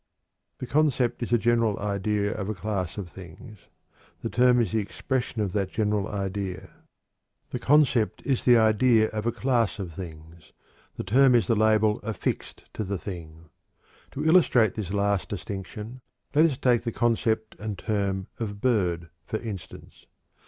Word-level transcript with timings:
The 0.57 0.65
concept 0.65 1.21
is 1.21 1.31
a 1.31 1.37
general 1.37 1.77
idea 1.77 2.33
of 2.33 2.49
a 2.49 2.55
class 2.55 2.97
of 2.97 3.07
things; 3.07 3.67
the 4.23 4.31
term 4.31 4.59
is 4.59 4.71
the 4.71 4.79
expression 4.79 5.43
of 5.43 5.51
that 5.53 5.69
general 5.69 6.07
idea. 6.07 6.71
The 7.51 7.59
concept 7.59 8.23
is 8.25 8.43
the 8.43 8.57
idea 8.57 9.09
of 9.09 9.27
a 9.27 9.31
class 9.31 9.77
of 9.77 9.93
things; 9.93 10.53
the 10.95 11.03
term 11.03 11.35
is 11.35 11.45
the 11.45 11.53
label 11.53 11.99
affixed 12.01 12.65
to 12.73 12.83
the 12.83 12.97
thing. 12.97 13.49
To 14.13 14.25
illustrate 14.25 14.73
this 14.73 14.91
last 14.91 15.29
distinction, 15.29 16.01
let 16.33 16.45
us 16.47 16.57
take 16.57 16.81
the 16.81 16.91
concept 16.91 17.55
and 17.59 17.77
term 17.77 18.25
of 18.39 18.59
"bird," 18.59 19.07
for 19.27 19.37
instance. 19.37 20.07